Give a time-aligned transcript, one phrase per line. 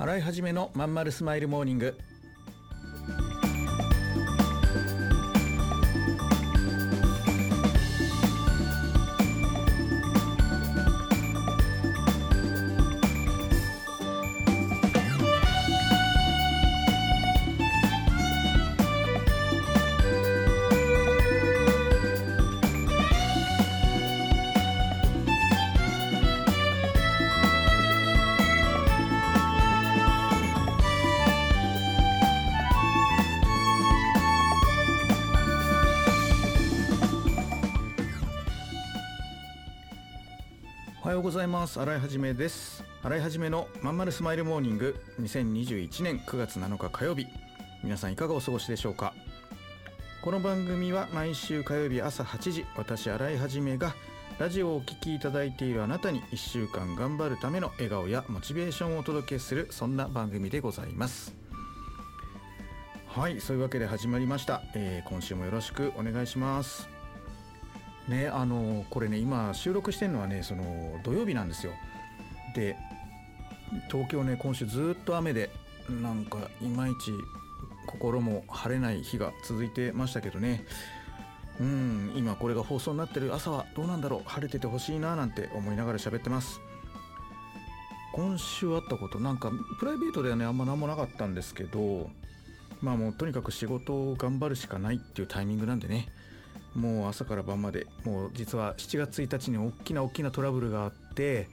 [0.00, 1.98] 洗い始めのまんまるスマイルモーニング。
[41.28, 41.78] ございます。
[41.78, 42.82] 洗いはじめです。
[43.02, 44.96] 洗いはじめのまんまるスマイルモーニング。
[45.20, 47.26] 2021年9月7日火曜日。
[47.84, 49.12] 皆さんいかがお過ごしでしょうか。
[50.22, 53.94] この番組は毎週火曜日朝8時私洗いはじめが
[54.38, 61.36] ラジオをお聴きいただいているあなたに1週間頑張るための笑顔やモチベーションをお届けするそんな番組でございます。
[63.06, 66.97] はいそういうわけで始まりました、えー今週もよろしくお願いします。
[68.08, 71.72] ねあのこれね今収録してるのはねその土曜日なんですよ。
[72.54, 72.76] で
[73.90, 75.50] 東京ね今週ずっと雨で
[75.88, 77.12] なんかいまいち
[77.86, 80.64] 心も晴れない日が続いてましたけどね。
[81.60, 83.34] うん今これが放送になってる。
[83.34, 84.22] 朝はどうなんだろう。
[84.28, 86.60] 晴れててほしいななんて思いながら喋ってます。
[88.12, 92.10] 今週あったことなんかプライベートではねあんま何もなかったんですけど
[92.80, 96.08] まあもうとにかく仕事を頑張るしかないっていうタイミングなんでね。
[96.74, 101.48] もう朝から晩までもう実は7月1日に大きな大きなトラブルがあって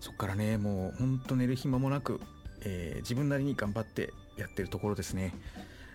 [0.00, 2.20] そこからねもうほんと寝る暇もなく、
[2.62, 5.34] えー自分なりに頑張ってやってるところですね。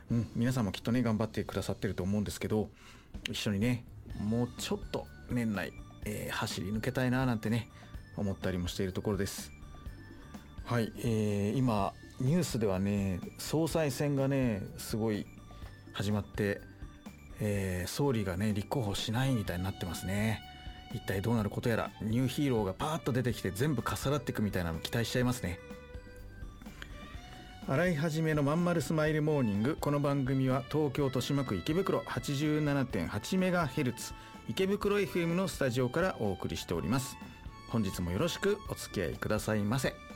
[0.10, 2.70] うん皆さんもきっとね頑張ってくださってると思うんですけど
[3.30, 3.86] 一緒にね
[4.20, 5.72] もうちょっと年内、
[6.06, 7.70] えー走り抜けたいななんてね
[8.18, 9.52] 思ったりもしているところです。
[10.66, 15.26] はい、えー今ニュースではね総裁選がねすごい
[15.94, 16.62] 始まって
[17.42, 20.42] えー総理がね立候補しないみたいになってますね。
[20.94, 25.60] 一体どうなることやらニューヒーローがパーッと出てきて全部重なっていくみたいなの期待しちゃいますね。
[27.68, 29.78] 洗い始めのまんまるスマイルモーニング。
[29.80, 34.14] この番組は東京豊島区池袋 87.8MHz
[34.50, 37.16] 池袋 FM のスタジオからお送りしております。
[37.70, 40.11] 本日もよろしくお付き合いくださいませ。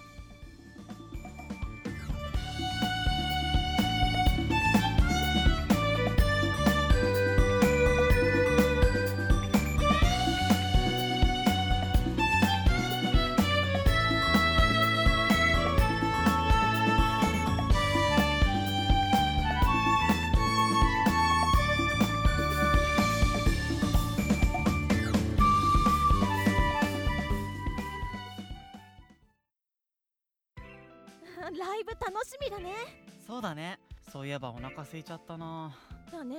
[32.25, 32.73] 楽しみだね。
[33.27, 33.77] そうだね。
[34.11, 35.71] そういえばお腹空いちゃったな。
[36.11, 36.37] だね。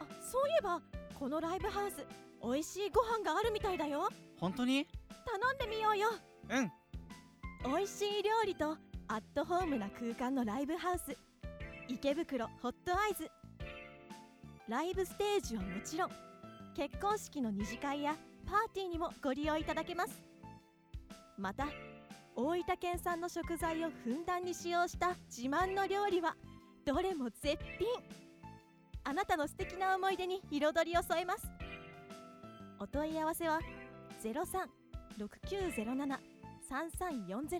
[0.00, 0.80] あそういえば
[1.18, 1.96] このライブハウス
[2.42, 4.08] 美味しいご飯があるみたいだよ。
[4.40, 4.86] 本当に？
[5.26, 6.08] 頼んでみようよ。
[6.48, 6.72] うん。
[7.76, 8.78] 美味しい料理と
[9.08, 11.14] アットホームな空間のライブハウス。
[11.88, 13.30] 池袋ホットアイズ。
[14.66, 16.10] ライブステージはもちろん
[16.74, 18.16] 結婚式の二次会や
[18.46, 20.22] パーティーにもご利用いただけます。
[21.36, 21.66] また
[22.40, 26.36] 大分県産の食材をふんだんに使用した自慢の料理は
[26.86, 27.88] どれも絶品。
[29.02, 31.48] あなたの素敵な思い出に彩りを添えます。
[32.78, 33.58] お問い合わせは
[34.22, 36.16] 036907
[36.70, 37.58] 3340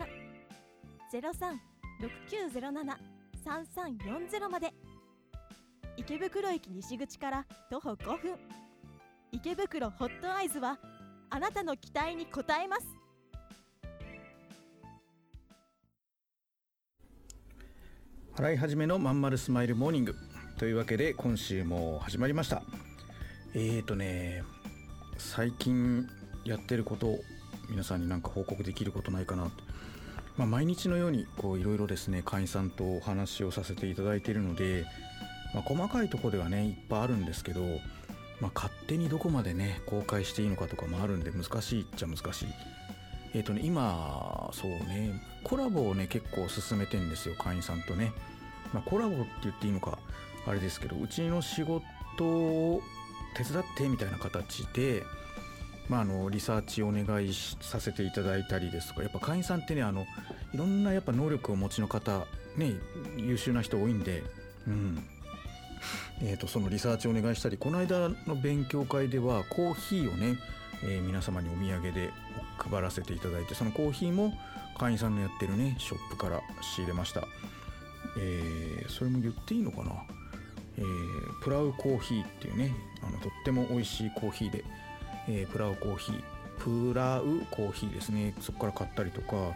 [3.45, 4.73] 036907-3340まで。
[5.97, 8.39] 池袋駅西口から徒歩5分。
[9.33, 10.79] 池袋ホットアイズは
[11.31, 12.98] あなたの期待に応えます。
[18.39, 20.15] 洗い始めのまんまるスマイルモーニング。
[20.59, 22.63] というわけで今週も始まりました。
[23.53, 24.45] えーとね
[25.17, 26.07] 最近
[26.45, 27.19] やってることを
[27.69, 29.47] 皆さんになんか報告できることないかな。
[29.47, 29.51] と
[30.37, 34.87] まあ、毎日のようにこういろいろですね会員さんとお話をさせていただいているので、
[35.53, 37.61] まあ、細かいとこではねいっぱいあるんですけど、
[38.41, 42.47] まあ、勝手にどこまでね公開していいのかとかもあるんで難しいっちゃ難しい。
[43.35, 48.13] えっ、とね今そうねコラボをね結構進めてんですよ会員さんとね、
[48.73, 49.99] まあ、コラボって言っていいのか
[50.47, 51.83] あれですけどうちの仕事
[52.25, 52.83] を
[53.37, 55.03] 手伝ってみたいな形で
[55.89, 60.07] まあ、あのリサーチお願いさせていただいたりですとかやっぱ会員さんってねあの
[60.53, 62.27] いろんなやっぱ能力をお持ちの方
[62.57, 62.73] ね
[63.17, 64.23] 優秀な人多いんで、
[64.67, 65.03] うん。
[66.21, 70.37] えー、とそのリサーチお願いしたりこの間の勉強会ではコーヒーをね、
[70.83, 72.11] えー皆様にお土産で
[72.59, 74.35] 配らせていただいてそのコーヒーも
[74.77, 77.27] 会員さんのやってるねショップから仕入れました。
[78.17, 79.93] えーそれも言っていいのかな？
[80.79, 84.65] えープラウコーヒーっていうねあのとっても美味しいコーヒーで、
[85.29, 86.23] えープラウコーヒー。
[86.59, 88.35] プラウコーヒーですね。
[88.41, 89.55] そこから買ったりとか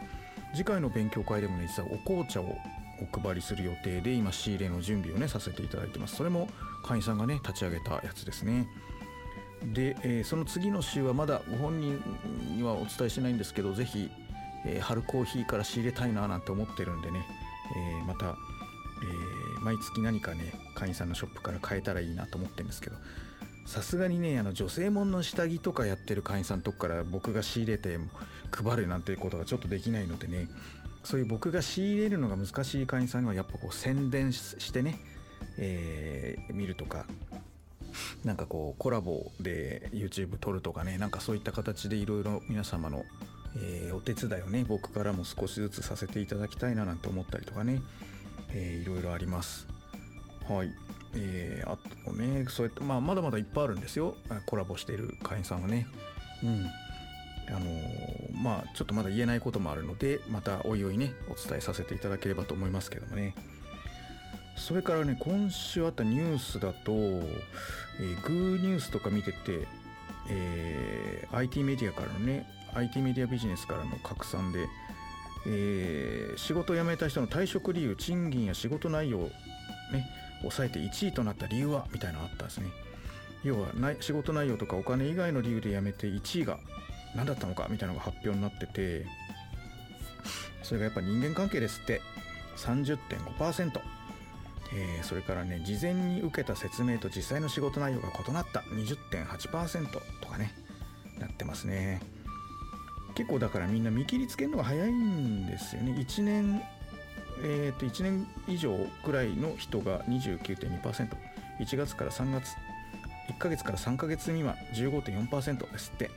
[0.55, 2.57] 次回の勉強会でもね実はお紅茶を
[3.01, 6.15] お配りする予定で今仕入れの準備をねさせていただいてます。
[6.15, 6.49] それも
[6.85, 8.69] 会員さんがね立ち上げたやつですね。
[9.65, 12.01] で、えーその次の週はまだご本人
[12.57, 14.11] にはお伝えしてないんですけどぜひ、
[14.65, 17.27] えー春コーヒーから仕入れたいななんて思ってるんでね、
[17.77, 22.97] えーまた、えー毎月何かね会員さんのショップから買えたらいいなと思ってるんですけど
[23.65, 27.97] さすがにねあの女性もんの下着とかやってる会員さんのとこから僕が仕入れて
[28.51, 30.49] 配るなんていうことがちょっとできないのでね
[31.05, 34.99] そういう僕が仕入れるのが難しい会員さんにはやっぱこう宣伝ししてね、
[35.59, 37.07] えー見るとか
[38.25, 43.05] なんかこうコラボで YouTube 撮るとかねなんかそういった形でいろいろ皆様の、
[43.57, 47.81] えーお手伝いをね僕からも少しずつさせていただきたいななんて思ったりとかね、
[48.51, 49.67] えーいろいろあります。
[50.49, 50.73] はい。
[51.15, 51.77] えーあ
[52.07, 54.17] とねそうやって、まあ、まだまだいっぱいあるんですよ。
[54.47, 55.87] コラボしてる会員さんはね。
[56.43, 56.67] うん。
[57.49, 63.35] あのーまあちょっとまだ言えないこともあるのでまたおいおいねお伝えさせていただければと思いますけどもね。
[64.57, 69.67] それからね今週あったニュースだと、えー、グーニュースとか見てて、
[70.31, 74.67] えー IT メディアからのね IT メディアビジネスからの拡散で、
[75.47, 79.23] えー仕事を辞めた人の退職理由賃金や仕事内容を
[79.93, 80.09] ね
[80.41, 82.69] 抑えて1位となった理由はみたいなのあったんですね。
[83.45, 86.59] 要はない仕事内容とかお金以外の理由で辞めて1位が
[87.15, 89.05] 何だったのかみたいなのが発表になってて
[90.63, 92.01] それがやっぱ人間関係ですって。
[92.57, 93.81] 30.5%
[94.75, 98.61] えーそれからね事前に受けた説明と実際の仕事内容が異なった。
[98.61, 99.91] 20.8%
[100.21, 100.53] とかね
[101.19, 102.01] なってますね。
[103.15, 105.93] 結構だからみんな見切りつけるのが早いんですよね。
[105.93, 106.63] 1年
[107.45, 112.55] えー、と1年以上くらいの人が 29.2%1 月から3月
[113.29, 116.11] 1ヶ月から3ヶ月未満15.4%ですって。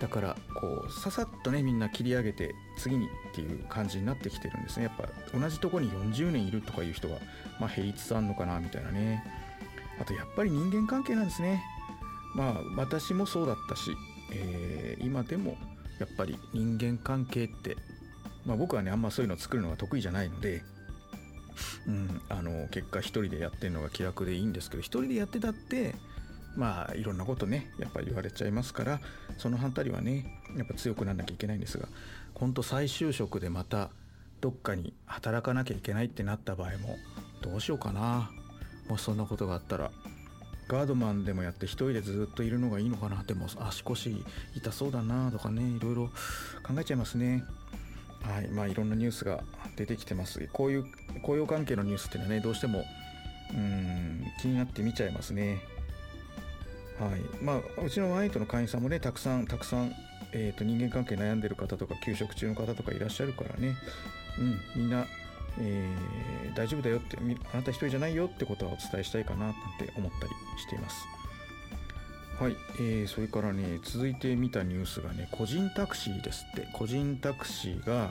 [0.00, 4.84] だからこうささっとねみんな切り上げて次にっていう感じになってきてるんですね。
[4.84, 7.16] やっぱ同じとこに40年いるとかいう人が、
[7.60, 9.22] まあ、減りつつあるのかなみたいなね。
[10.00, 11.62] あとやっぱり人間関係なんですね。
[12.34, 13.94] まあ私もそうだったし、
[14.32, 15.56] えー今でも
[16.00, 17.76] やっぱり人間関係って、
[18.44, 20.62] まあ、僕はねあんまそういうの作るのが得意じゃないので
[21.86, 25.94] うん、あの結果一人でやってるのが気楽でいいんですけど一人でやってたって
[26.56, 29.00] まあいろんなことねやっぱり言われちゃいますから
[29.36, 31.86] その反対はねやっぱ強くならなきゃいけないんですが
[32.34, 33.90] 本当再就職でまた
[34.40, 36.96] どっかに働かなきゃいけないってなった場合も
[37.42, 38.30] どうしようかな。
[38.88, 39.92] もしそんなことがあったら
[40.70, 44.24] ガードマンでもやって一人でずっといるのがいいのかなでも足腰
[44.54, 46.10] 痛そうだなとかねいろいろ
[46.62, 47.44] 考えちゃいますね。
[48.22, 49.42] はいまあいろんなニュースが
[49.74, 50.48] 出てきてます。
[50.52, 50.84] こういう
[51.22, 52.84] 雇用関係のニュースっていうのはねどうしても
[53.52, 55.60] うん気になって見ちゃいますね。
[57.00, 59.92] はいまあうちのワイトの会員さんもねたくさんたくさん、
[60.32, 63.76] えー、と人間関係悩んでる方とか休職中の方とかいらっしゃるからね。
[64.38, 65.06] うんみんな、
[65.58, 67.16] えー大丈夫だよって
[67.52, 71.06] あなた一人じゃないよってことはお伝えしたいかななんて思ったりしています。
[72.40, 76.68] はい、えーそれからね続いて見たニュースがね個人タクシーですって。
[76.72, 78.10] 個人タクシーが、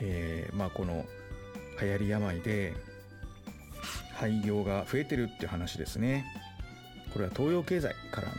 [0.00, 1.04] えーまあこの
[1.80, 2.74] 流行り病で
[4.14, 6.24] 廃業が増えてるって話ですね。
[7.12, 8.34] これは東洋経済からの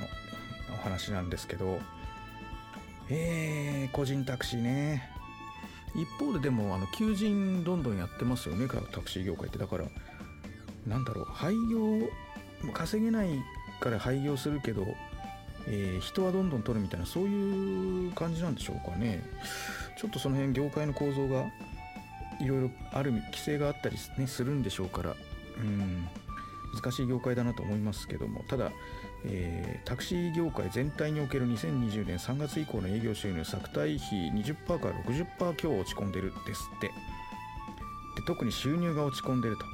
[0.73, 1.79] お話なんですけど
[3.09, 5.09] えー、個人タクシーね。
[5.95, 9.57] 一方ででもあの求人どんどんやってますよねタクシー業界って。
[9.57, 9.85] だから
[10.87, 12.09] なんだろう廃業
[12.73, 13.29] 稼げない
[13.79, 14.85] から廃業するけど、
[15.67, 19.23] えー人はどんどん取るみたいなそういう感じなんでしょうかね。
[19.97, 21.45] ちょっとその辺業界の構造が
[22.41, 25.15] いろいろある規制があったり、ね、するんでしょうから
[25.57, 26.07] うん
[26.73, 28.43] 難しい業界だなと思いますけども。
[28.47, 28.71] ただ、
[29.25, 36.87] えータクシー業界全体における2020年3月以降の営業収入作対比20%から60%強落ち込んでるですって。
[36.87, 36.93] で
[38.27, 39.65] 特に収入が落ち込んでると。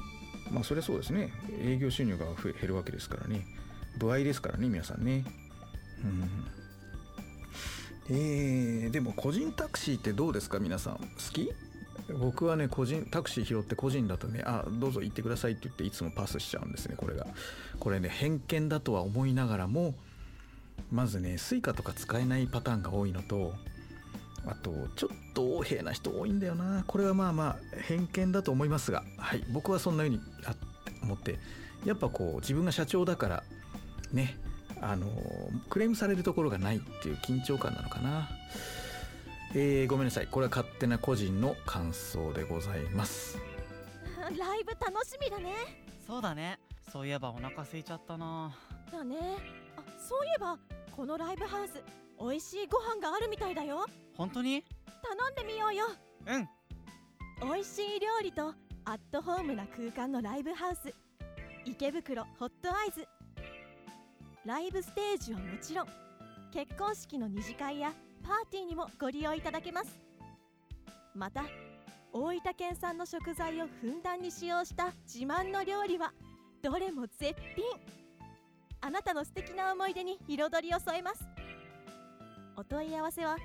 [0.51, 1.33] まあそれはそうですね。
[1.61, 3.45] 営業収入が増え減るわけですからね。
[3.99, 5.25] 歩合ですからね皆さんね。
[6.03, 6.29] うん。
[8.09, 10.97] えー、でも個人タクシーってどうですか皆さん？
[10.97, 11.01] 好
[11.33, 11.51] き？
[12.13, 17.25] 僕はね個人タクシー拾って個人だとねあどうぞ行ってくださいって言っていつもパスしちゃうんですねこれが。
[17.79, 19.95] これね偏見だとは思いながらも
[20.91, 23.53] まずね Suica とか使えないパターンが多いのと
[24.45, 26.83] あとちょっと横柄な人多いんだよな。
[26.85, 30.55] これはまあまあ偏見だと思いますがはい僕はそんな風にあ
[31.01, 31.39] 思って
[31.85, 33.43] やっぱこう自分が社長だから
[34.13, 34.37] ね
[34.81, 35.07] あの
[35.69, 38.29] クレームされるところがないっていう緊張感なのかな。
[39.57, 40.27] えー、ごめんなさい。
[40.27, 43.39] これは勝手な個人の感想でございます。
[44.19, 45.53] ライブ楽しみだね。
[46.05, 46.59] そうだね。
[46.91, 48.53] そういえばお腹空いちゃったな。
[48.91, 49.17] だね。
[49.77, 50.59] あそういえば
[50.95, 51.81] このライブハウス
[52.19, 53.85] 美味しいご飯があるみたいだよ。
[54.17, 54.63] 本当に？
[55.01, 55.85] 頼んでみようよ。
[56.25, 56.49] うん。
[57.53, 60.93] 美味しい料理とアットホームな空間のライブハウス。
[61.63, 63.07] 池袋ホットアイズ。
[64.45, 65.87] ライブステージはもちろん
[66.51, 67.93] 結婚式の二次会や
[68.27, 69.99] パーティーにもご利用いただけます。
[71.13, 71.43] また
[72.11, 76.11] 大分県産の食材をふんだんに使用した自慢の料理は
[76.63, 77.63] どれも絶品。
[78.81, 81.23] あなたの素敵な思い出に彩りを添えます。
[82.57, 83.37] お問い合わせは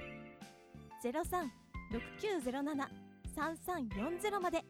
[3.36, 4.63] 0369073340まで。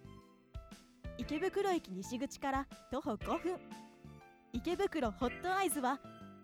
[1.17, 3.59] 池袋駅西口から徒歩5分。
[4.51, 5.99] 池袋ホットアイズは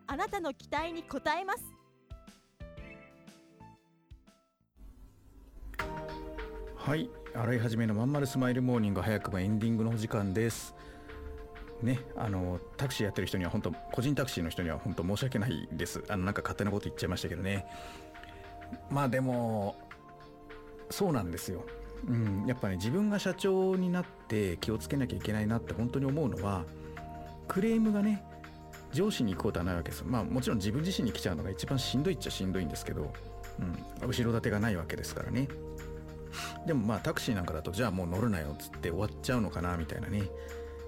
[0.06, 1.64] あなたの期待に応えます。
[6.76, 10.76] はい洗い始めのまんまるスマイルモーニング早くもエンディングのお時間です。
[11.82, 16.04] ねあのタクシーやってる人には本当個人タクシーの人には本当申し訳ないです。
[16.08, 17.66] あのなんか勝手なこと言っちゃいましたけどね。
[18.92, 19.76] まあでも
[20.92, 21.66] そうなんですよ。
[22.08, 26.66] うん、やっぱね自分が社長になって気をつけなきゃいけないなって本当に思うのは
[27.48, 28.24] クレームがね
[28.94, 33.14] 上司に行くことはないわけですまあもちろん自分自身に来ちゃうのが一番しんどいっちゃしんどいんですけど、
[34.02, 35.48] うん、後ろ盾がないわけですからね。
[36.66, 40.24] でもまあタクシーなんかだとじゃあもう乗るなよっつって終わっちゃうのかなみたいなね。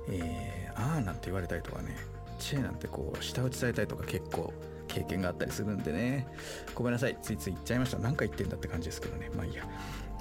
[0.10, 1.96] えー、ああなんて言われたりとかね。
[2.40, 4.54] チェーなんてこう舌打ちされたりとか結構
[4.88, 6.28] 経験があったりするんでね。
[6.76, 7.18] ごめんなさい。
[7.22, 7.98] ついつい言っちゃいました。
[7.98, 9.30] 何回言ってんだって感じですけどね。
[9.36, 9.68] まあいいや。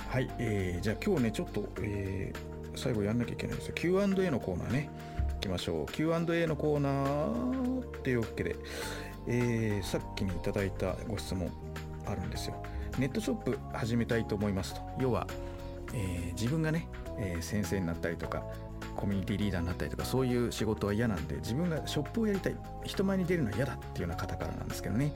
[0.08, 3.74] はい、えー、じゃあ今日ねちょっと、えー、最後やんなきゃいけないんですよ。
[3.74, 4.90] Q&A のコーナーね。
[5.46, 5.92] きましょう。
[5.92, 8.56] Q&A のコーナーっていうわけで、
[9.26, 11.50] えー、さっきにいただいたご質問
[12.04, 12.62] あるんですよ。
[12.98, 14.80] ネットショップ始めたいと思いますと。
[14.98, 15.26] 要は、
[15.94, 16.88] えー、自分がね、
[17.18, 18.42] えー、先生になったりとか
[18.96, 22.56] コミュニティリーダーになったりとかそういう仕事は嫌なんで自分がショップをやりたい。
[22.84, 25.12] 人前に出るのは嫌だっていうような方からなんですけどね。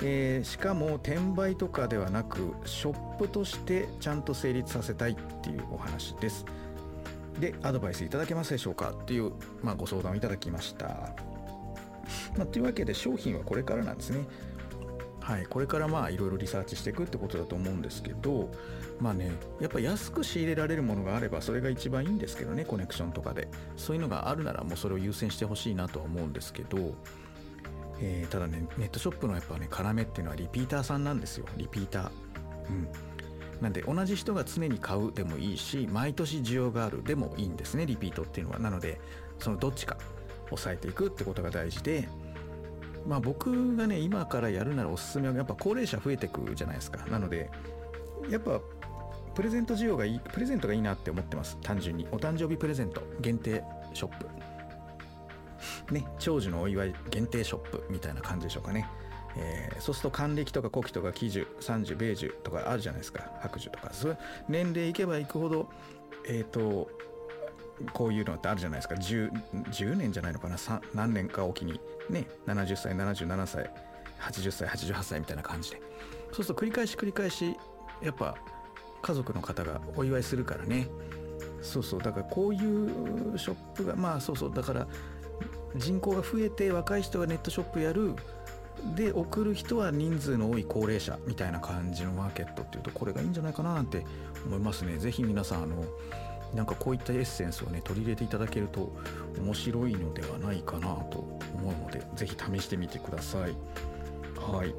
[0.00, 6.44] えー、しかも転売とかではなくショップとしてちゃんと成立させたいっていうお話です。
[7.40, 8.90] でアドバイスいただけますでしょうか？
[8.90, 11.14] っていう、まあ、ご相談をいただきました、
[12.36, 14.26] まあ、というわけで商品はこれからなんですね。
[15.20, 18.50] はいこれからまあいろいろリサーチしていくってことだと思うんですけど
[18.98, 19.30] まあね
[19.60, 23.48] やっぱ安く仕入れられるものがあればそれが一番いいんですけどねコネクションとかで。
[23.76, 26.94] そういうのがあるならもうそれを優先してほしいなとは思うんですけど
[28.00, 31.46] えー、ただねネットショップのやっぱね要っていうのはリピーターさんなんですよ。
[31.56, 32.10] リピーター。
[32.70, 32.88] うん。
[33.60, 38.58] なんで同じ人が常に買うでもいいし毎年需要があるでもいいんですねリピートっていうのは。
[38.58, 39.00] なので
[39.38, 39.96] そのどっちか
[40.46, 42.08] 抑えていくってことが大事で
[43.06, 47.04] まあ僕がね今からやるならおすすめはやっぱ高齢者増えてくじゃないですか。
[47.06, 47.50] なので
[48.28, 48.60] やっぱ
[49.34, 51.58] プレゼント需要がいいプレゼントがいいなって思ってます。
[51.62, 52.08] 単純に。
[52.10, 53.62] お誕生日プレゼント限定
[53.94, 55.94] ショップ。
[55.94, 58.88] ね、長寿のお祝い限定ショップみたいな感じでしょうかね。
[59.36, 63.30] えー、そうすると還暦とか古希とか喜寿三寿米寿とかあるじゃないですか。
[63.40, 63.90] 白寿とか。
[63.92, 64.14] そ
[64.48, 65.68] 年齢いけばいくほど
[66.26, 66.90] えっ、ー、と
[67.92, 68.94] こういうのってあるじゃないですか。
[68.96, 69.30] 10,
[69.70, 70.56] 10年じゃないのかな。
[70.94, 71.80] 何年かおきに。
[72.10, 73.70] ね70歳77歳
[74.20, 75.82] 80歳88歳みたいな感じで。
[76.32, 77.56] そうすると繰り返し繰り返し
[78.02, 78.36] やっぱ
[79.02, 80.88] 家族の方がお祝いするからね。
[81.62, 82.02] そうそう。
[82.02, 84.54] だからこういうショップがまあそうそう。
[84.54, 84.86] だから
[85.76, 88.14] 人口が増えて若い人がネットショップやる
[88.94, 94.04] で送る人は人数の多い高齢者みたいな感じのマーケットっていうとこれがいいんじゃないかななんて
[94.46, 94.98] 思いますね。
[94.98, 95.84] 是非皆さんあの
[96.54, 98.92] なんかこういったエッセンスをね取り入れていただけると
[99.38, 101.18] 面白いのではないかなと
[101.54, 103.56] 思うので是非試してみてください。
[104.36, 104.74] はい。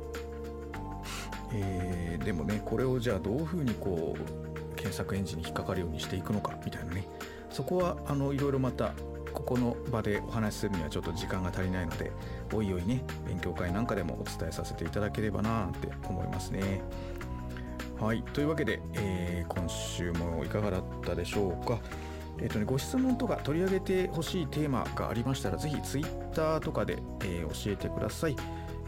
[1.51, 7.08] えー、でもねこれをじゃあどういうふうにこう検索エンジンに引っかかるようにしていくのかみたいなね。
[7.51, 8.94] そこはあのいろいろまた
[9.33, 12.12] ここの場でお話しするにはちょっと時間が足りないので
[12.53, 16.81] おいおいね勉強会なんかでもお伝えさせていただければなって思いますね。
[18.00, 21.79] はいというわけで、えー、今週もいかがだったでしょうか。
[22.41, 28.38] えーとね、ご質問とか取り上げてほしいテーマがありましたらぜひ Twitter とかで、えー、教えてください。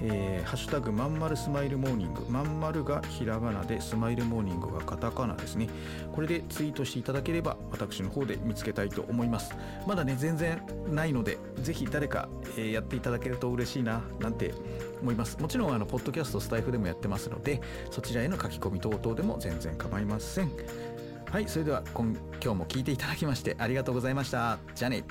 [0.03, 2.25] えー、ハッシュタグまんまるスマイルモーニング。
[2.29, 5.70] まんまるがひらがなでスマイルモーニングがカタカナですね。
[6.12, 9.55] これでツイートしていただければ私の方で見つけたいと思います。
[9.88, 14.53] まだね全然ないのでぜひ誰か、えー、やっていただけると嬉しいななんて
[15.01, 15.39] 思います。
[15.39, 20.51] もちろんあのポッドキャストスタイフでもやってますのでそちらへの書き込み等々でも全然構いません。
[21.29, 24.58] はいそれでは今今日も聞いていただきましてありがとうございました。
[24.74, 25.03] じゃあね。